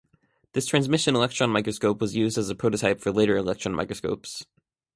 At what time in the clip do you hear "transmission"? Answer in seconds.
0.65-1.15